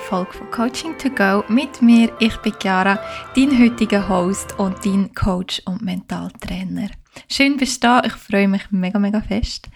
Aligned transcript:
Folge 0.00 0.32
von 0.32 0.50
Coaching 0.50 0.98
to 0.98 1.10
Go 1.10 1.44
mit 1.48 1.82
mir. 1.82 2.10
Ich 2.18 2.36
bin 2.38 2.54
Chiara, 2.60 2.98
dein 3.36 3.56
heutiger 3.58 4.08
Host 4.08 4.58
und 4.58 4.84
dein 4.84 5.14
Coach 5.14 5.62
und 5.66 5.82
Mentaltrainer. 5.82 6.88
Schön 7.28 7.56
bist 7.56 7.82
du 7.82 7.86
da, 7.86 8.02
ich 8.04 8.14
freue 8.14 8.48
mich 8.48 8.70
mega, 8.70 8.98
mega 8.98 9.20
fest. 9.20 9.68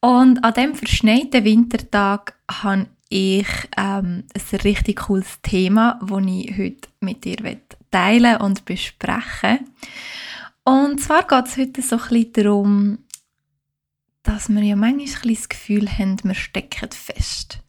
Und 0.00 0.44
an 0.44 0.54
diesem 0.54 0.74
verschneiten 0.74 1.44
Wintertag 1.44 2.34
habe 2.50 2.86
ich 3.08 3.48
ähm, 3.76 4.24
ein 4.34 4.56
richtig 4.62 5.00
cooles 5.00 5.40
Thema, 5.42 5.98
das 6.06 6.22
ich 6.26 6.58
heute 6.58 6.88
mit 7.00 7.24
dir 7.24 7.58
teilen 7.90 8.36
und 8.36 8.64
besprechen 8.64 9.60
Und 10.62 11.00
zwar 11.00 11.26
geht 11.26 11.46
es 11.46 11.56
heute 11.56 11.82
so 11.82 11.98
ein 12.10 12.32
darum, 12.32 12.98
dass 14.22 14.48
wir 14.48 14.62
ja 14.62 14.76
manchmal 14.76 15.34
das 15.34 15.48
Gefühl 15.48 15.88
haben, 15.88 16.18
wir 16.22 16.34
stecken 16.34 16.90
fest. 16.90 17.60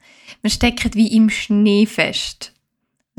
Wir 0.41 0.49
stecken 0.49 0.93
wie 0.93 1.15
im 1.15 1.29
Schnee 1.29 1.85
fest. 1.85 2.53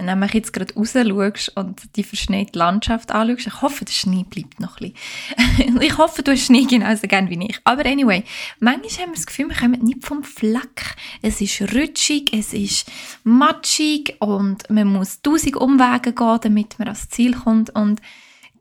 Wenn 0.06 0.20
du 0.20 0.26
jetzt 0.32 0.52
gerade 0.52 0.74
raus 0.74 0.92
schaust 0.94 1.56
und 1.56 1.96
die 1.96 2.04
verschneite 2.04 2.58
Landschaft 2.58 3.10
anschaust, 3.10 3.46
ich 3.46 3.60
hoffe, 3.60 3.84
der 3.84 3.92
Schnee 3.92 4.24
bleibt 4.24 4.58
noch 4.58 4.80
ein 4.80 4.92
bisschen. 4.92 5.80
ich 5.82 5.98
hoffe, 5.98 6.22
du 6.22 6.32
hast 6.32 6.46
Schnee 6.46 6.64
genauso 6.64 7.06
gern 7.06 7.28
wie 7.28 7.46
ich. 7.46 7.58
Aber 7.64 7.84
anyway, 7.84 8.24
manchmal 8.60 8.90
haben 8.90 9.10
wir 9.10 9.16
das 9.16 9.26
Gefühl, 9.26 9.48
wir 9.50 9.56
kommen 9.56 9.82
nicht 9.82 10.06
vom 10.06 10.24
Fleck. 10.24 10.96
Es 11.20 11.42
ist 11.42 11.60
rutschig, 11.74 12.32
es 12.32 12.54
ist 12.54 12.90
matschig 13.24 14.16
und 14.20 14.68
man 14.70 14.86
muss 14.86 15.20
tausend 15.20 15.56
Umwege 15.56 16.14
gehen, 16.14 16.38
damit 16.42 16.78
man 16.78 16.88
ans 16.88 17.10
Ziel 17.10 17.34
kommt. 17.34 17.68
Und 17.70 18.00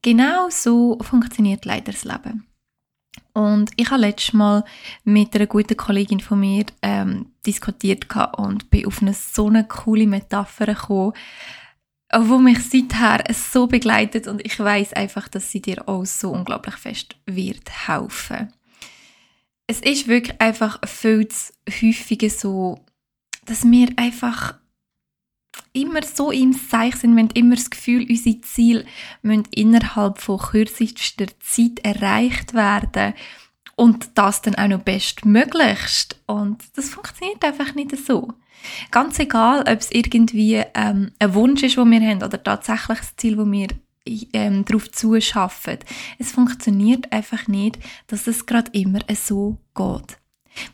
genau 0.02 0.50
so 0.50 0.98
funktioniert 1.02 1.64
leider 1.64 1.94
das 1.94 2.04
Leben. 2.04 2.49
Und 3.40 3.72
ich 3.78 3.90
habe 3.90 4.02
letztes 4.02 4.34
Mal 4.34 4.66
mit 5.06 5.34
einer 5.34 5.48
guten 5.48 5.78
Kollegin 5.78 6.20
von 6.20 6.42
mir 6.42 6.66
ähm, 6.82 7.28
diskutiert 7.48 8.06
und 8.36 8.70
bin 8.70 8.86
auf 8.86 9.02
eine 9.02 9.14
so 9.14 9.48
eine 9.48 9.66
coole 9.66 10.08
Metapher 10.08 10.66
gekommen, 10.66 11.14
wo 12.14 12.38
mich 12.38 12.60
seither 12.60 13.24
so 13.34 13.68
begleitet 13.68 14.28
und 14.28 14.46
ich 14.46 14.60
weiß 14.60 14.92
einfach, 14.92 15.30
dass 15.30 15.50
sie 15.50 15.62
dir 15.62 15.88
auch 15.88 16.04
so 16.04 16.32
unglaublich 16.32 16.76
fest 16.76 17.16
wird 17.28 17.88
helfen. 17.88 18.52
Es 19.68 19.80
ist 19.80 20.10
wirklich 20.10 20.42
einfach 20.42 20.78
viel 20.86 21.26
zu 21.30 21.54
häufig 21.70 22.38
so, 22.38 22.84
dass 23.46 23.64
wir 23.64 23.88
einfach 23.96 24.59
immer 25.74 26.02
so 26.04 26.32
im 26.32 26.54
Seich 26.54 26.96
sind, 26.96 27.16
wir 27.16 27.24
haben 27.24 27.32
immer 27.34 27.56
das 27.56 27.70
Gefühl, 27.70 28.06
unsere 28.10 28.42
Ziele 28.42 28.86
müssen 29.22 29.48
innerhalb 29.52 30.20
von 30.20 30.40
kürzester 30.40 31.28
Zeit 31.40 31.80
erreicht 31.84 32.54
werden 32.54 33.14
und 33.76 34.10
das 34.16 34.42
dann 34.42 34.56
auch 34.56 34.68
noch 34.68 34.82
bestmöglichst. 34.82 36.20
Und 36.26 36.64
das 36.76 36.90
funktioniert 36.90 37.44
einfach 37.44 37.76
nicht 37.76 37.96
so. 37.98 38.34
Ganz 38.92 39.20
egal, 39.20 39.62
ob 39.62 39.80
es 39.80 39.92
irgendwie 39.92 40.62
ähm, 40.74 41.12
ein 41.18 41.34
Wunsch 41.34 41.64
ist, 41.64 41.78
den 41.78 41.92
wir 41.92 42.02
haben, 42.02 42.24
oder 42.24 42.44
tatsächlich 42.44 43.00
das 43.00 43.16
Ziel, 43.16 43.38
das 43.38 43.50
wir 43.50 43.68
ähm, 44.34 44.66
darauf 44.66 44.92
zuschaffen. 44.92 45.80
Es 46.18 46.32
funktioniert 46.32 47.12
einfach 47.12 47.48
nicht, 47.48 47.80
dass 48.08 48.28
es 48.28 48.46
gerade 48.46 48.72
immer 48.74 49.00
so 49.16 49.58
geht. 49.76 50.19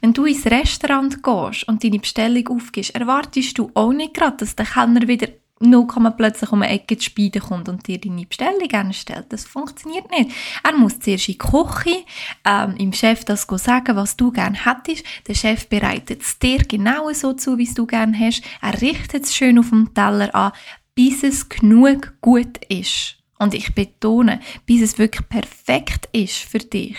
Wenn 0.02 0.14
du 0.14 0.25
ins 0.25 0.45
Restaurant 0.45 1.22
gehst 1.22 1.67
und 1.67 1.83
deine 1.83 2.00
Bestellung 2.00 2.47
aufgibst, 2.47 2.95
erwartest 2.95 3.58
du 3.58 3.72
auch 3.73 3.94
nicht 3.94 4.14
gerade, 4.14 4.38
dass 4.38 4.55
der 4.55 4.66
Kellner 4.66 5.08
wieder 5.08 5.27
nur 5.59 5.88
plötzlich 6.17 6.52
um 6.52 6.61
eine 6.61 6.73
Ecke 6.73 6.98
zu 6.98 7.05
Speiden 7.05 7.42
kommt 7.42 7.70
und 7.70 7.87
dir 7.87 7.99
deine 7.99 8.26
Bestellung 8.26 8.71
anstellt. 8.71 9.27
Das 9.30 9.45
funktioniert 9.45 10.09
nicht. 10.11 10.32
Er 10.64 10.73
muss 10.73 10.99
zuerst 10.99 11.30
in 11.30 11.33
die 11.33 11.37
Küche, 11.37 12.04
ähm, 12.43 12.76
im 12.77 12.93
Chef 12.93 13.23
das 13.23 13.48
sagen, 13.49 13.95
was 13.95 14.17
du 14.17 14.32
gerne 14.32 14.65
hättest. 14.65 15.05
Der 15.27 15.33
Chef 15.33 15.67
bereitet 15.67 16.21
es 16.21 16.39
dir 16.39 16.59
genau 16.59 17.11
so 17.14 17.33
zu, 17.33 17.58
wie 17.58 17.73
du 17.73 17.86
gerne 17.86 18.17
hast. 18.20 18.43
Er 18.61 18.82
richtet 18.82 19.23
es 19.23 19.36
schön 19.36 19.59
auf 19.59 19.70
dem 19.70 19.93
Teller 19.93 20.33
an, 20.36 20.52
bis 20.93 21.23
es 21.23 21.48
genug 21.48 22.14
gut 22.21 22.59
ist. 22.67 23.17
Und 23.38 23.54
ich 23.54 23.73
betone, 23.73 24.39
bis 24.65 24.82
es 24.82 24.98
wirklich 24.98 25.27
perfekt 25.27 26.09
ist 26.11 26.38
für 26.38 26.59
dich 26.59 26.98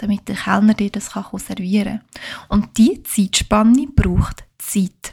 damit 0.00 0.28
der 0.28 0.36
Kellner 0.36 0.74
dir 0.74 0.90
das 0.90 1.12
kann 1.12 1.38
servieren 1.38 2.00
kann. 2.00 2.48
Und 2.48 2.78
diese 2.78 3.02
Zeitspanne 3.02 3.86
braucht 3.86 4.44
Zeit. 4.58 5.12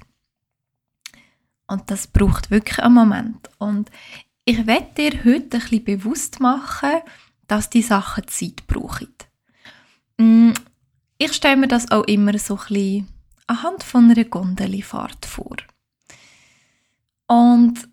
Und 1.67 1.91
das 1.91 2.07
braucht 2.07 2.49
wirklich 2.49 2.79
einen 2.79 2.93
Moment. 2.93 3.49
Und 3.57 3.91
ich 4.45 4.65
werde 4.65 4.93
dir 4.97 5.25
heute 5.25 5.57
ein 5.57 5.61
bisschen 5.61 5.83
bewusst 5.83 6.39
machen, 6.39 7.01
dass 7.47 7.69
die 7.69 7.81
Sachen 7.81 8.27
Zeit 8.27 8.65
brauchen. 8.67 9.13
Mm, 10.17 10.53
ich 11.17 11.33
stelle 11.33 11.57
mir 11.57 11.67
das 11.67 11.91
auch 11.91 12.03
immer 12.05 12.37
so 12.39 12.55
ein 12.55 12.67
bisschen 12.67 13.07
anhand 13.47 13.83
von 13.83 14.09
einer 14.09 14.23
Gondelifahrt 14.23 15.25
vor. 15.25 15.57
Und 17.27 17.89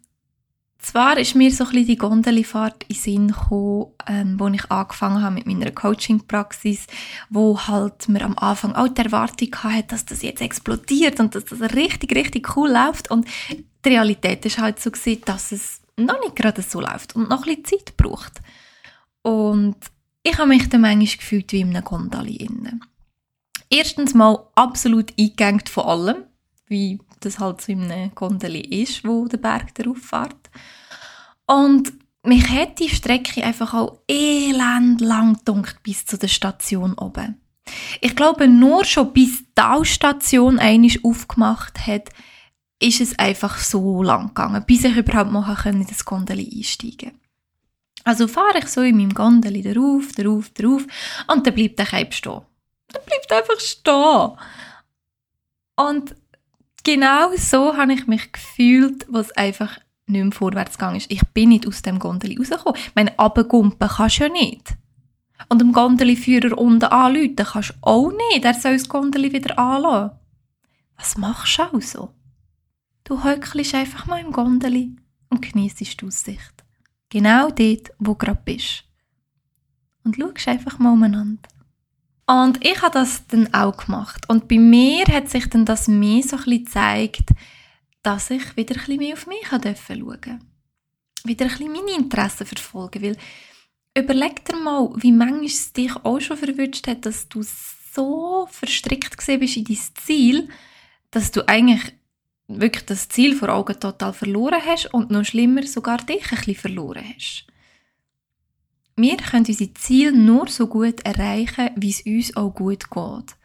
zwar 0.84 1.18
ist 1.18 1.34
mir 1.34 1.50
so 1.50 1.64
ein 1.64 1.86
die 1.86 1.96
Gondelifahrt 1.96 2.84
in 2.88 2.94
Sinn 2.94 3.28
gekommen, 3.28 3.86
ähm, 4.06 4.38
wo 4.38 4.48
ich 4.48 4.70
angefangen 4.70 5.22
habe 5.22 5.34
mit 5.34 5.46
meiner 5.46 5.70
Coaching-Praxis, 5.70 6.86
wo 7.30 7.58
halt 7.58 8.08
mir 8.08 8.22
am 8.24 8.36
Anfang 8.38 8.74
auch 8.74 8.88
die 8.88 9.02
Erwartung 9.02 9.54
hatte, 9.62 9.88
dass 9.88 10.04
das 10.04 10.22
jetzt 10.22 10.40
explodiert 10.40 11.20
und 11.20 11.34
dass 11.34 11.44
das 11.46 11.60
richtig, 11.60 12.14
richtig 12.14 12.56
cool 12.56 12.70
läuft. 12.70 13.10
Und 13.10 13.26
die 13.84 13.88
Realität 13.88 14.44
ist 14.46 14.58
halt 14.58 14.80
so 14.80 14.90
gewesen, 14.90 15.22
dass 15.24 15.52
es 15.52 15.80
noch 15.96 16.20
nicht 16.20 16.36
gerade 16.36 16.62
so 16.62 16.80
läuft 16.80 17.16
und 17.16 17.28
noch 17.28 17.46
ein 17.46 17.56
bisschen 17.62 17.86
Zeit 17.86 17.96
braucht. 17.96 18.40
Und 19.22 19.76
ich 20.22 20.36
habe 20.38 20.48
mich 20.48 20.68
dann 20.68 20.82
manchmal 20.82 21.16
gefühlt 21.18 21.52
wie 21.52 21.60
in 21.60 21.70
einem 21.70 21.84
Gondeli 21.84 22.36
innen. 22.36 22.84
Erstens 23.70 24.14
mal 24.14 24.46
absolut 24.54 25.12
eingegangen 25.18 25.66
von 25.66 25.84
allem, 25.84 26.16
wie 26.66 26.98
das 27.24 27.38
halt 27.38 27.60
so 27.60 27.72
in 27.72 27.90
einem 27.90 28.14
Gondeli 28.14 28.60
ist, 28.60 29.04
wo 29.04 29.26
der 29.26 29.38
Berg 29.38 29.74
darauf 29.74 29.98
fährt. 29.98 30.50
Und 31.46 31.92
mich 32.22 32.48
hat 32.48 32.78
die 32.78 32.88
Strecke 32.88 33.44
einfach 33.44 33.74
auch 33.74 33.98
elend 34.08 35.00
lang 35.00 35.34
gedunkt 35.38 35.82
bis 35.82 36.06
zu 36.06 36.16
der 36.18 36.28
Station 36.28 36.94
oben. 36.94 37.40
Ich 38.00 38.16
glaube, 38.16 38.48
nur 38.48 38.84
schon 38.84 39.12
bis 39.12 39.38
die 39.38 39.54
Talstation 39.54 40.58
einisch 40.58 40.98
aufgemacht 41.04 41.86
hat, 41.86 42.10
ist 42.80 43.00
es 43.00 43.18
einfach 43.18 43.58
so 43.58 44.02
lang 44.02 44.28
gegangen, 44.28 44.64
bis 44.66 44.84
ich 44.84 44.96
überhaupt 44.96 45.30
mal 45.30 45.56
in 45.66 45.86
das 45.86 46.04
Gondeli 46.04 46.50
einsteigen 46.56 47.12
Also 48.04 48.28
fahre 48.28 48.58
ich 48.58 48.68
so 48.68 48.82
in 48.82 48.96
meinem 48.96 49.14
Gondeli 49.14 49.62
drauf, 49.62 50.12
drauf, 50.12 50.50
drauf 50.50 50.86
und 51.28 51.46
dann 51.46 51.54
bleibt 51.54 51.78
der 51.78 51.86
Keib 51.86 52.12
stehen. 52.12 52.42
Dann 52.88 53.02
bleibt 53.06 53.32
einfach 53.32 53.60
stehen. 53.60 54.38
Und 55.76 56.14
genau 56.84 57.34
so 57.36 57.76
habe 57.76 57.94
ich 57.94 58.06
mich 58.06 58.32
gefühlt, 58.32 59.06
was 59.08 59.32
einfach 59.32 59.78
nicht 60.06 60.22
mehr 60.22 60.32
vorwärts 60.32 60.78
gegangen 60.78 60.96
ist. 60.96 61.10
Ich 61.10 61.22
bin 61.28 61.48
nicht 61.48 61.66
aus 61.66 61.82
dem 61.82 61.98
Gondeli 61.98 62.36
rausgekommen. 62.36 62.80
Meine 62.94 63.18
Abgumpen 63.18 63.88
kannst 63.88 64.18
du 64.18 64.24
ja 64.24 64.28
nicht. 64.28 64.74
Und 65.48 65.60
dem 65.60 65.72
Gondeliführer 65.72 66.56
unten 66.56 66.84
anrufen 66.84 67.36
kannst 67.36 67.70
du 67.70 67.74
auch 67.80 68.12
nicht. 68.30 68.44
Er 68.44 68.54
soll 68.54 68.74
das 68.74 68.88
Gondeli 68.88 69.32
wieder 69.32 69.58
anlassen. 69.58 70.16
Was 70.96 71.16
machst 71.16 71.58
du 71.58 71.62
also? 71.62 72.14
Du 73.02 73.24
hückelst 73.24 73.74
einfach 73.74 74.06
mal 74.06 74.20
im 74.20 74.32
Gondeli 74.32 74.96
und 75.28 75.42
genießt 75.42 75.80
die 75.80 76.06
Aussicht. 76.06 76.64
Genau 77.10 77.50
dort, 77.50 77.90
wo 77.98 78.12
du 78.12 78.14
gerade 78.14 78.40
bist. 78.44 78.84
Und 80.04 80.16
schaust 80.16 80.48
einfach 80.48 80.78
mal 80.78 80.92
umeinander. 80.92 81.48
Und 82.26 82.64
ich 82.64 82.80
habe 82.80 82.94
das 82.94 83.26
dann 83.26 83.52
auch 83.52 83.76
gemacht. 83.76 84.28
Und 84.28 84.48
bei 84.48 84.58
mir 84.58 85.04
hat 85.06 85.28
sich 85.28 85.48
dann 85.48 85.64
das 85.64 85.88
mehr 85.88 86.22
so 86.22 86.36
ein 86.36 86.44
bisschen 86.44 86.64
gezeigt, 86.64 87.30
dass 88.02 88.30
ich 88.30 88.56
wieder 88.56 88.74
ein 88.74 88.78
bisschen 88.80 88.98
mehr 88.98 89.14
auf 89.14 89.26
mich 89.26 89.46
schauen 89.48 89.60
durfte. 89.60 90.38
Wieder 91.24 91.44
ein 91.46 91.50
bisschen 91.50 91.72
meine 91.72 91.96
Interessen 91.96 92.46
verfolgen. 92.46 93.02
Weil 93.02 93.16
überleg 93.96 94.44
dir 94.44 94.56
mal, 94.56 94.90
wie 94.96 95.12
manchmal 95.12 95.44
es 95.44 95.72
dich 95.72 95.94
auch 95.96 96.20
schon 96.20 96.36
verwünscht 96.36 96.86
hat, 96.86 97.04
dass 97.04 97.28
du 97.28 97.42
so 97.42 98.48
verstrickt 98.50 99.16
bist 99.16 99.56
in 99.56 99.64
dein 99.64 99.78
Ziel, 99.94 100.48
dass 101.10 101.30
du 101.30 101.46
eigentlich 101.46 101.94
wirklich 102.48 102.84
das 102.86 103.08
Ziel 103.08 103.36
vor 103.36 103.50
Augen 103.50 103.78
total 103.78 104.12
verloren 104.12 104.60
hast 104.64 104.92
und 104.92 105.10
noch 105.10 105.24
schlimmer 105.24 105.66
sogar 105.66 105.98
dich 105.98 106.30
ein 106.30 106.38
bisschen 106.38 106.56
verloren 106.56 107.04
hast. 107.14 107.46
Wir 108.96 109.16
können 109.16 109.46
unsere 109.46 109.74
Ziele 109.74 110.12
nur 110.12 110.48
so 110.48 110.66
gut 110.66 111.00
erreichen, 111.00 111.70
wie 111.76 111.90
es 111.90 112.02
uns 112.06 112.36
auch 112.36 112.54
gut 112.54 112.90
geht. 112.90 113.36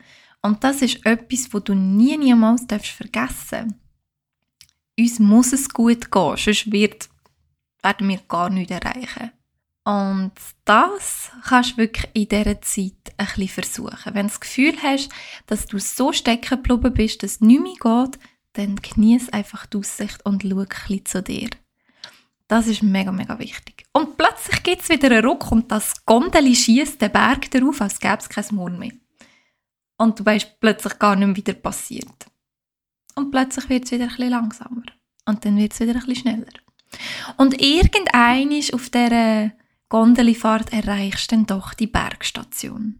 Und 0.42 0.64
das 0.64 0.82
ist 0.82 1.06
etwas, 1.06 1.54
wo 1.54 1.60
du 1.60 1.74
nie 1.74 2.18
niemals 2.18 2.66
vergessen 2.70 3.12
darfst 3.12 3.76
uns 5.00 5.20
muss 5.20 5.54
es 5.54 5.70
gut 5.70 6.12
gehen, 6.12 6.38
sonst 6.38 6.72
wird, 6.72 7.10
werden 7.82 8.08
wir 8.08 8.20
gar 8.28 8.50
nichts 8.50 8.72
erreichen. 8.72 9.32
Und 9.86 10.34
das 10.66 11.32
kannst 11.46 11.74
du 11.74 11.78
wirklich 11.78 12.10
in 12.14 12.28
dieser 12.28 12.62
Zeit 12.62 12.94
ein 13.18 13.26
bisschen 13.26 13.48
versuchen. 13.48 14.14
Wenn 14.14 14.28
du 14.28 14.32
das 14.34 14.40
Gefühl 14.40 14.76
hast, 14.84 15.10
dass 15.48 15.66
du 15.66 15.80
so 15.80 16.12
stecken 16.12 16.62
geblieben 16.62 16.94
bist, 16.94 17.24
dass 17.24 17.32
es 17.32 17.42
nicht 17.42 17.62
mehr 17.62 17.74
geht, 17.74 18.20
dann 18.54 18.76
genieße 18.76 19.34
einfach 19.34 19.66
die 19.66 19.78
Aussicht 19.78 20.24
und 20.26 20.44
schau 20.44 20.60
ein 20.60 20.68
bisschen 20.68 21.06
zu 21.06 21.24
dir. 21.24 21.50
Das 22.50 22.66
ist 22.66 22.82
mega, 22.82 23.12
mega 23.12 23.38
wichtig. 23.38 23.86
Und 23.94 24.18
plötzlich 24.18 24.64
gibt 24.64 24.82
es 24.82 24.90
wieder 24.90 25.12
einen 25.12 25.24
Ruck 25.24 25.52
und 25.52 25.72
das 25.72 26.04
Gondeli 26.04 26.56
schießt 26.56 27.00
den 27.00 27.12
Berg 27.12 27.52
darauf, 27.52 27.80
als 27.80 28.00
gäbe 28.00 28.18
es 28.18 28.28
kein 28.28 28.44
Mond 28.56 28.80
mehr. 28.80 28.92
Und 29.98 30.20
du 30.20 30.26
weißt 30.26 30.60
plötzlich 30.60 30.98
gar 30.98 31.16
nicht 31.16 31.28
mehr, 31.28 31.38
wie 31.38 31.44
der 31.44 31.54
passiert. 31.54 32.26
und 33.16 33.30
plötzlich 33.30 33.70
wird 33.70 33.86
es 33.86 33.92
wieder 33.92 34.08
bisschen 34.08 34.32
langsamer. 34.32 34.82
Und 35.26 35.46
dann 35.46 35.58
wird 35.58 35.74
es 35.74 35.80
wieder 35.80 35.94
bisschen 35.94 36.16
schneller. 36.16 36.52
Und 37.38 37.62
irgendeinisch 37.62 38.74
auf 38.74 38.90
dieser 38.90 39.52
Gondelifahrt 39.90 40.74
erreichst 40.74 41.32
du 41.32 41.36
dann 41.36 41.46
doch 41.46 41.76
die 41.76 41.86
Bergstation. 41.88 43.00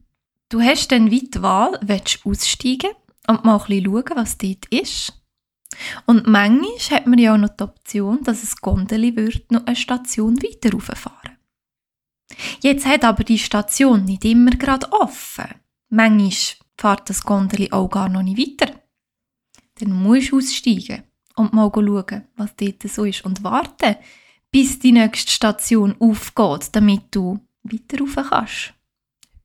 Du 0.50 0.62
hast 0.62 0.92
dann 0.92 1.12
weit 1.12 1.34
die 1.34 1.42
Wahl, 1.42 1.80
willst 1.82 2.24
du 2.24 2.30
aussteigen 2.30 2.92
und 3.28 3.46
mal 3.46 3.58
ein 3.58 3.66
bisschen 3.66 3.86
schauen, 3.86 4.12
was 4.16 4.38
dort 4.38 4.66
ist. 4.70 5.19
Und 6.06 6.28
manchmal 6.28 7.00
hat 7.00 7.08
man 7.08 7.20
ja 7.20 7.34
auch 7.34 7.38
noch 7.38 7.50
die 7.50 7.64
Option, 7.64 8.24
dass 8.24 8.44
es 8.44 8.60
Gondeli 8.60 9.16
wird 9.16 9.52
noch 9.52 9.66
eine 9.66 9.76
Station 9.76 10.42
weiter 10.42 10.72
rauffahren. 10.72 11.38
Jetzt 12.62 12.86
hat 12.86 13.04
aber 13.04 13.24
die 13.24 13.40
Station 13.40 14.06
nicht 14.06 14.26
immer 14.26 14.52
gerade 14.52 14.92
offen. 14.92 15.46
Manchmal 15.90 16.32
fährt 16.78 17.10
das 17.10 17.24
Gondeli 17.24 17.72
auch 17.72 17.90
gar 17.90 18.10
noch 18.10 18.24
nicht 18.24 18.38
weiter. 18.38 18.74
Dann 19.76 19.92
musst 19.92 20.32
du 20.32 20.38
aussteigen 20.38 21.04
und 21.36 21.54
mal 21.54 21.72
schauen, 21.74 22.28
was 22.36 22.56
dort 22.56 22.84
so 22.84 23.06
ist 23.06 23.24
und 23.26 23.44
warten, 23.44 23.96
bis 24.52 24.80
die 24.80 24.92
nächste 24.92 25.32
Station 25.32 25.96
aufgeht, 26.00 26.70
damit 26.74 27.04
du 27.12 27.40
weiter 27.64 28.00
rauf 28.00 28.16
kannst, 28.30 28.74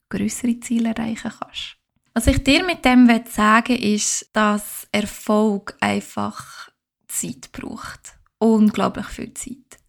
größere 0.09 0.61
Ziele 0.61 0.91
erreichen 0.91 1.32
kannst. 1.38 1.76
Was 2.16 2.28
ich 2.28 2.44
dir 2.44 2.64
mit 2.64 2.84
dem 2.84 3.08
sagen 3.28 3.69
will, 3.70 3.94
ist, 3.94 4.31
dass 4.32 4.87
Erfolg 4.93 5.76
einfach 5.81 6.70
Zeit 7.08 7.50
braucht. 7.50 8.16
Unglaublich 8.38 9.06
viel 9.06 9.34
Zeit. 9.34 9.81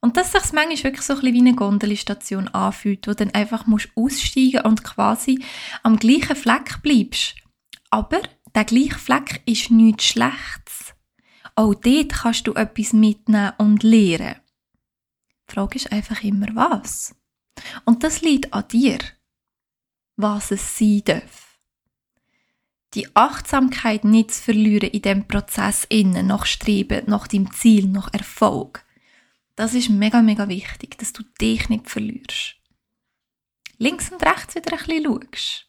Und 0.00 0.16
dass 0.16 0.30
sich 0.30 0.52
manchmal 0.52 0.84
wirklich 0.84 1.04
so 1.04 1.14
ein 1.14 1.20
bisschen 1.20 1.34
wie 1.34 1.38
eine 1.40 1.54
Gondelstation 1.56 2.46
anfühlt, 2.48 3.08
wo 3.08 3.10
du 3.10 3.16
dann 3.16 3.34
einfach 3.34 3.66
musst 3.66 3.88
aussteigen 3.96 4.60
und 4.60 4.84
quasi 4.84 5.42
am 5.82 5.98
gleichen 5.98 6.36
Fleck 6.36 6.80
bleibst. 6.82 7.34
Aber 7.90 8.20
der 8.54 8.64
gleiche 8.64 8.98
Fleck 8.98 9.42
ist 9.44 9.72
nichts 9.72 10.04
Schlechtes. 10.04 10.94
Auch 11.56 11.74
dort 11.74 12.12
kannst 12.12 12.46
du 12.46 12.54
etwas 12.54 12.92
mitnehmen 12.92 13.52
und 13.58 13.82
lernen. 13.82 14.36
Die 15.48 15.54
Frage 15.54 15.76
ist 15.76 15.90
einfach 15.90 16.22
immer 16.22 16.54
was. 16.54 17.16
Und 17.84 18.04
das 18.04 18.20
liegt 18.20 18.52
an 18.52 18.68
dir, 18.68 18.98
was 20.16 20.52
es 20.52 20.78
sein 20.78 21.02
darf 21.04 21.53
die 22.94 23.14
Achtsamkeit 23.14 24.04
nicht 24.04 24.32
zu 24.32 24.42
verlieren 24.42 24.90
in 24.90 25.02
dem 25.02 25.26
Prozess 25.26 25.84
innen, 25.88 26.26
nach 26.26 26.46
Streben, 26.46 27.04
nach 27.06 27.26
dem 27.26 27.52
Ziel, 27.52 27.88
nach 27.88 28.12
Erfolg. 28.12 28.84
Das 29.56 29.74
ist 29.74 29.90
mega, 29.90 30.22
mega 30.22 30.48
wichtig, 30.48 30.98
dass 30.98 31.12
du 31.12 31.22
dich 31.40 31.68
nicht 31.68 31.90
verlierst. 31.90 32.56
Links 33.78 34.10
und 34.10 34.22
rechts 34.22 34.54
wieder 34.54 34.72
ein 34.72 34.78
bisschen 34.78 35.04
schaust. 35.04 35.66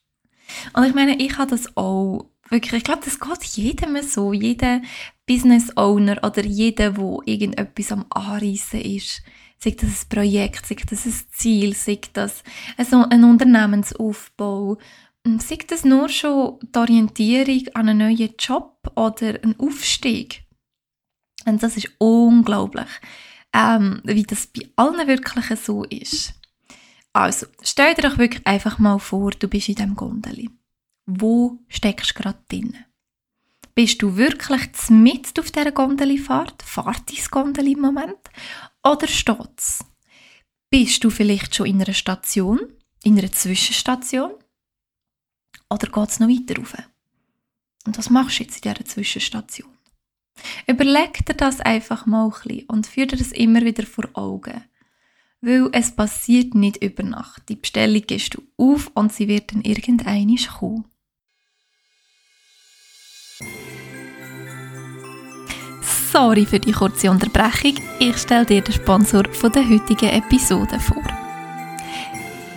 Und 0.74 0.86
ich 0.86 0.94
meine, 0.94 1.20
ich 1.20 1.38
habe 1.38 1.50
das 1.50 1.76
auch 1.76 2.30
wirklich, 2.50 2.80
ich 2.80 2.84
glaube, 2.84 3.04
das 3.04 3.20
geht 3.20 3.44
jedem 3.44 4.02
so, 4.04 4.34
jeder 4.34 4.82
Business 5.26 5.76
Owner 5.76 6.24
oder 6.24 6.44
jeder, 6.44 6.92
der 6.92 7.18
irgendetwas 7.26 7.92
am 7.92 8.06
Anreissen 8.10 8.82
ist. 8.82 9.24
Sei 9.58 9.72
das 9.72 10.04
ein 10.04 10.10
Projekt, 10.10 10.66
sei 10.68 10.76
das 10.88 11.06
ein 11.06 11.14
Ziel, 11.32 11.74
sei 11.74 12.00
das 12.14 12.44
ein 12.78 13.24
Unternehmensaufbau, 13.24 14.78
sei 15.26 15.58
das 15.68 15.84
nur 15.84 16.08
schon 16.08 16.60
die 16.62 16.78
Orientierung 16.78 17.68
an 17.74 17.90
einen 17.90 18.00
neuen 18.00 18.36
Job 18.38 18.92
oder 18.96 19.42
einen 19.42 19.60
Aufstieg. 19.60 20.44
Und 21.46 21.62
das 21.62 21.78
ist 21.78 21.92
unglaublich, 21.98 22.90
ähm, 23.54 24.02
wie 24.04 24.24
das 24.24 24.48
bei 24.48 24.70
allen 24.76 25.08
wirklich 25.08 25.60
so 25.60 25.84
ist. 25.84 26.34
Also, 27.14 27.48
stell 27.62 27.94
dir 27.96 28.10
doch 28.10 28.18
wirklich 28.18 28.46
einfach 28.46 28.78
mal 28.78 29.00
vor, 29.00 29.32
du 29.32 29.48
bist 29.48 29.70
in 29.70 29.76
diesem 29.76 29.96
Gondeli. 29.96 30.50
Wo 31.06 31.60
steckst 31.70 32.12
du 32.12 32.22
gerade 32.22 32.40
drin? 32.50 32.76
Bist 33.74 34.02
du 34.02 34.16
wirklich 34.18 34.70
mit 34.90 35.38
auf 35.40 35.52
dieser 35.52 35.72
Gondelifahrt? 35.72 36.64
Fahrt 36.64 37.10
dein 37.10 37.26
Gondeli 37.30 37.74
im 37.74 37.82
Moment? 37.82 38.20
Oder 38.84 39.08
steht's? 39.08 39.84
Bist 40.70 41.04
du 41.04 41.10
vielleicht 41.10 41.56
schon 41.56 41.68
in 41.68 41.82
einer 41.82 41.94
Station? 41.94 42.60
In 43.04 43.18
einer 43.18 43.32
Zwischenstation? 43.32 44.32
Oder 45.70 45.88
geht 45.88 46.10
es 46.10 46.20
noch 46.20 46.28
weiter 46.28 46.60
rauf? 46.60 46.74
Und 47.86 47.98
was 47.98 48.10
machst 48.10 48.40
du 48.40 48.44
jetzt 48.44 48.66
in 48.66 48.74
dieser 48.74 48.86
Zwischenstation? 48.86 49.70
Überleg 50.68 51.26
dir 51.26 51.34
das 51.34 51.62
einfach 51.62 52.06
mal 52.06 52.26
ein 52.26 52.32
bisschen 52.32 52.66
und 52.68 52.88
führ 52.88 53.06
dir 53.06 53.18
das 53.18 53.32
immer 53.32 53.62
wieder 53.62 53.86
vor 53.86 54.10
Augen. 54.14 54.64
Weil 55.42 55.70
es 55.74 55.96
passiert 55.96 56.56
nicht 56.56 56.84
über 56.84 57.04
Nacht. 57.04 57.44
Die 57.50 57.56
Bestellung 57.56 58.02
gehst 58.06 58.36
du 58.36 58.42
auf 58.58 58.92
und 58.96 59.14
sie 59.14 59.28
wird 59.28 59.54
dann 59.54 59.62
irgendeinmal 59.62 60.38
kommen. 60.60 60.86
Sorry 66.12 66.46
für 66.46 66.60
die 66.60 66.72
kurze 66.72 67.12
Unterbrechung. 67.12 67.76
Ich 68.00 68.18
stelle 68.18 68.46
dir 68.46 68.62
den 68.62 68.74
Sponsor 68.74 69.26
von 69.34 69.52
der 69.52 69.68
heutigen 69.70 70.10
Episode 70.10 70.80
vor. 70.80 71.04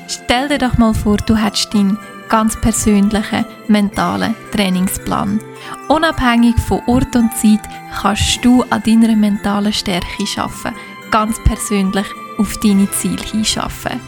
Stell 0.07 0.49
dir 0.49 0.59
doch 0.59 0.79
mal 0.79 0.95
vor, 0.95 1.17
du 1.17 1.37
hättest 1.37 1.75
deinen 1.75 1.99
ganz 2.29 2.61
persönlichen 2.61 3.45
mentalen 3.69 4.35
Trainingsplan. 4.53 5.41
Unabhängig 5.89 6.57
von 6.61 6.83
Ort 6.87 7.15
und 7.17 7.35
Zeit 7.35 7.61
kannst 8.01 8.45
du 8.45 8.63
an 8.71 8.83
deiner 8.85 9.17
mentalen 9.17 9.73
Stärke 9.73 10.25
arbeiten, 10.37 10.77
ganz 11.11 11.43
persönlich 11.45 12.07
auf 12.39 12.57
deine 12.59 12.91
Ziele 12.91 13.23
hinschaffen. 13.23 14.01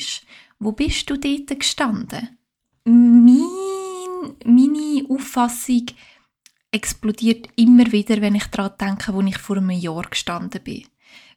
Wo 0.59 0.71
bist 0.71 1.09
du 1.09 1.17
dort 1.17 1.59
gestanden? 1.59 2.37
Mein, 2.85 4.35
meine 4.45 5.05
Auffassung 5.09 5.85
explodiert 6.71 7.49
immer 7.55 7.91
wieder, 7.91 8.21
wenn 8.21 8.35
ich 8.35 8.45
daran 8.45 8.77
denke, 8.79 9.13
wo 9.13 9.21
ich 9.21 9.37
vor 9.37 9.57
einem 9.57 9.71
Jahr 9.71 10.03
gestanden 10.03 10.61
bin. 10.63 10.85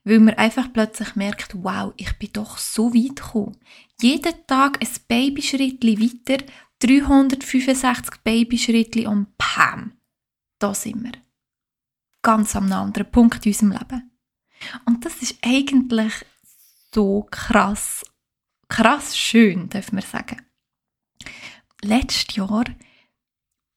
Weil 0.04 0.20
man 0.20 0.34
einfach 0.34 0.72
plötzlich 0.72 1.14
merkt, 1.16 1.54
wow, 1.62 1.92
ich 1.96 2.12
bin 2.18 2.30
doch 2.32 2.58
so 2.58 2.92
weit 2.92 3.16
gekommen. 3.16 3.56
Jeden 4.00 4.46
Tag 4.46 4.80
ein 4.80 4.88
Babyschrittli 5.08 6.00
weiter, 6.00 6.44
365 6.82 8.22
Babyschrittli 8.24 9.06
und 9.06 9.38
pam, 9.38 9.92
da 10.58 10.74
sind 10.74 11.04
wir. 11.04 11.12
Ganz 12.22 12.56
am 12.56 12.72
anderen 12.72 13.10
Punkt 13.10 13.46
in 13.46 13.52
unserem 13.52 13.72
Leben. 13.72 14.10
Und 14.84 15.04
das 15.04 15.22
ist 15.22 15.36
eigentlich 15.44 16.12
so 16.92 17.26
krass, 17.30 18.04
krass 18.68 19.16
schön, 19.16 19.68
darf 19.68 19.92
man 19.92 20.02
sagen. 20.02 20.42
Letztes 21.82 22.36
Jahr, 22.36 22.64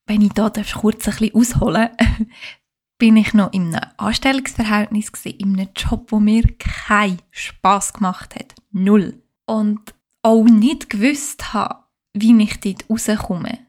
wenn 0.07 0.21
ich 0.21 0.33
da 0.33 0.49
kurz 0.49 1.07
ein 1.07 1.15
bisschen 1.15 1.35
ausholen 1.35 1.89
bin 2.97 3.17
ich 3.17 3.33
noch 3.33 3.51
in 3.51 3.75
einem 3.75 3.91
Anstellungsverhältnis 3.97 5.11
in 5.25 5.59
einem 5.59 5.69
Job, 5.75 6.11
wo 6.11 6.19
mir 6.19 6.43
keinen 6.57 7.21
Spaß 7.31 7.93
gemacht 7.93 8.35
hat. 8.35 8.55
Null. 8.71 9.21
Und 9.45 9.93
auch 10.21 10.45
nicht 10.45 10.89
gewusst 10.89 11.53
habe, 11.53 11.84
wie 12.15 12.41
ich 12.41 12.59
dort 12.59 12.89
rauskomme. 12.89 13.59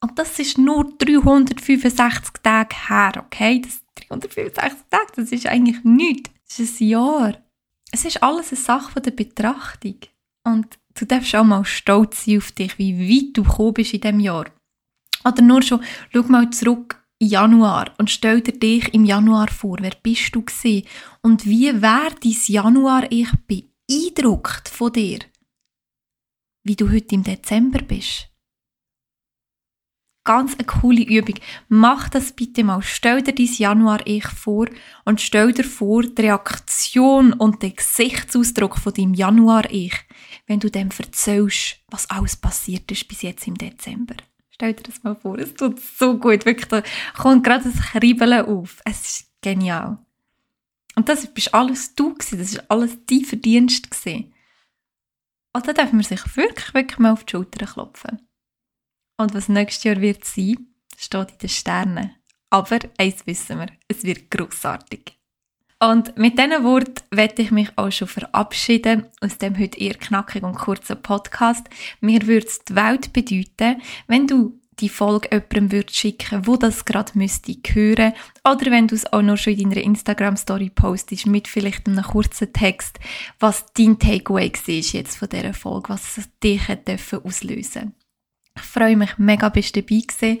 Und 0.00 0.18
das 0.18 0.38
ist 0.38 0.58
nur 0.58 0.92
365 0.98 2.34
Tage 2.42 2.76
her, 2.88 3.12
okay? 3.24 3.60
Das 3.60 3.80
365 4.08 4.78
Tage, 4.90 5.12
das 5.16 5.32
ist 5.32 5.46
eigentlich 5.46 5.82
nichts. 5.84 6.30
Das 6.48 6.60
ist 6.60 6.80
ein 6.80 6.88
Jahr. 6.88 7.38
Es 7.90 8.04
ist 8.04 8.22
alles 8.22 8.52
eine 8.52 8.60
Sache 8.60 9.00
der 9.00 9.10
Betrachtung. 9.10 9.96
Und 10.44 10.78
du 10.94 11.04
darfst 11.04 11.34
auch 11.34 11.44
mal 11.44 11.64
stolz 11.64 12.24
sein 12.24 12.38
auf 12.38 12.52
dich, 12.52 12.78
wie 12.78 12.98
weit 12.98 13.36
du 13.36 13.42
gekommen 13.42 13.74
bist 13.74 13.94
in 13.94 14.00
diesem 14.00 14.20
Jahr. 14.20 14.46
Oder 15.24 15.42
nur 15.42 15.62
schon, 15.62 15.82
schau 16.12 16.22
mal 16.22 16.48
zurück 16.50 17.02
in 17.18 17.28
Januar 17.28 17.92
und 17.98 18.10
stell 18.10 18.40
dir 18.40 18.52
dich 18.52 18.94
im 18.94 19.04
Januar 19.04 19.48
vor. 19.48 19.78
Wer 19.80 19.94
bist 20.02 20.34
du 20.34 20.42
gewesen? 20.42 20.86
Und 21.22 21.44
wie 21.44 21.82
wäre 21.82 22.14
dein 22.22 22.36
Januar-Ich 22.46 23.30
beeindruckt 23.46 24.68
von 24.68 24.92
dir? 24.92 25.18
Wie 26.62 26.76
du 26.76 26.90
heute 26.90 27.14
im 27.14 27.22
Dezember 27.22 27.80
bist? 27.82 28.28
Ganz 30.24 30.54
eine 30.54 30.66
coole 30.66 31.02
Übung. 31.02 31.36
Mach 31.68 32.10
das 32.10 32.32
bitte 32.32 32.62
mal. 32.62 32.82
Stell 32.82 33.22
dir 33.22 33.34
dein 33.34 33.46
Januar-Ich 33.46 34.26
vor 34.26 34.66
und 35.06 35.22
stell 35.22 35.54
dir 35.54 35.64
vor, 35.64 36.02
die 36.02 36.20
Reaktion 36.20 37.32
und 37.32 37.62
den 37.62 37.74
Gesichtsausdruck 37.74 38.76
von 38.76 38.92
deinem 38.92 39.14
Januar-Ich, 39.14 39.94
wenn 40.46 40.60
du 40.60 40.70
dem 40.70 40.90
erzählst, 40.98 41.78
was 41.88 42.10
alles 42.10 42.36
passiert 42.36 42.90
ist 42.92 43.08
bis 43.08 43.22
jetzt 43.22 43.46
im 43.46 43.56
Dezember. 43.56 44.16
Stell 44.50 44.74
dir 44.74 44.82
das 44.82 45.02
mal 45.02 45.14
vor. 45.14 45.38
Es 45.38 45.54
tut 45.54 45.80
so 45.80 46.18
gut. 46.18 46.44
Wirklich, 46.44 46.66
da 46.66 46.82
kommt 47.16 47.44
gerade 47.44 47.66
ein 47.66 47.72
Kribbeln 47.72 48.44
auf. 48.44 48.82
Es 48.84 49.00
ist 49.00 49.30
genial. 49.40 49.98
Und 50.94 51.08
das 51.08 51.32
bist 51.32 51.54
alles 51.54 51.94
du. 51.94 52.12
Das 52.18 52.32
ist 52.32 52.70
alles 52.70 52.98
dein 53.06 53.24
Verdienst 53.24 53.90
gewesen. 53.90 54.34
Da 55.52 55.72
darf 55.72 55.92
man 55.92 56.02
sich 56.02 56.36
wirklich, 56.36 56.72
wirklich 56.72 56.98
mal 56.98 57.12
auf 57.12 57.24
die 57.24 57.32
Schulter 57.32 57.66
klopfen. 57.66 58.26
Und 59.20 59.34
was 59.34 59.48
nächstes 59.48 59.84
Jahr 59.84 60.00
wird 60.00 60.24
sein, 60.24 60.68
steht 60.96 61.32
in 61.32 61.38
den 61.38 61.48
Sternen. 61.48 62.14
Aber 62.50 62.78
eins 62.96 63.26
wissen 63.26 63.58
wir, 63.58 63.68
es 63.88 64.04
wird 64.04 64.30
großartig. 64.30 65.18
Und 65.80 66.16
mit 66.16 66.38
diesen 66.38 66.64
Worten 66.64 67.02
werde 67.10 67.42
ich 67.42 67.50
mich 67.50 67.70
auch 67.76 67.90
schon 67.92 68.08
verabschieden 68.08 69.06
aus 69.20 69.38
dem 69.38 69.58
heute 69.58 69.78
eher 69.78 69.94
knackigen 69.94 70.48
und 70.48 70.58
kurzen 70.58 71.00
Podcast. 71.00 71.68
Mir 72.00 72.26
würde 72.26 72.46
es 72.46 72.64
die 72.64 72.74
Welt 72.74 73.12
bedeuten, 73.12 73.80
wenn 74.08 74.26
du 74.26 74.60
die 74.80 74.88
Folge 74.88 75.28
jemandem 75.30 75.72
würdest 75.72 75.96
schicken, 75.96 76.46
wo 76.46 76.56
das 76.56 76.84
gerade 76.84 77.12
müsste 77.14 77.56
hören. 77.72 78.12
Oder 78.44 78.70
wenn 78.70 78.88
du 78.88 78.94
es 78.94 79.12
auch 79.12 79.22
noch 79.22 79.36
schon 79.36 79.54
in 79.54 79.70
deiner 79.70 79.82
Instagram-Story 79.82 80.70
postest, 80.70 81.26
mit 81.26 81.48
vielleicht 81.48 81.86
einem 81.86 82.02
kurzen 82.02 82.52
Text, 82.52 82.98
was 83.38 83.66
dein 83.74 83.98
Takeaway 83.98 84.52
war 84.52 84.74
jetzt 84.74 85.16
von 85.16 85.28
dieser 85.28 85.54
Folge, 85.54 85.90
was 85.90 86.28
dich 86.42 86.62
auslösen 87.24 87.94
Ich 88.56 88.62
freue 88.62 88.96
mich 88.96 89.18
mega, 89.18 89.48
bist 89.48 89.76
du 89.76 89.82
dabei 89.82 90.00
gewesen. 90.00 90.38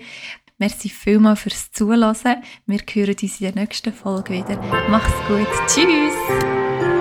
Merci 0.58 0.88
vielmals 0.88 1.40
fürs 1.40 1.70
Zuhören. 1.70 2.42
Wir 2.66 2.80
hören 2.92 3.16
uns 3.22 3.40
in 3.40 3.52
der 3.52 3.54
nächsten 3.54 3.92
Folge 3.92 4.34
wieder. 4.34 4.60
Mach's 4.88 5.12
gut. 5.28 5.46
Tschüss! 5.68 6.97